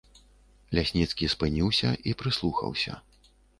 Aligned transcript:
Лясніцкі 0.77 1.29
спыніўся 1.35 1.93
і 2.09 2.17
прыслухаўся. 2.25 3.01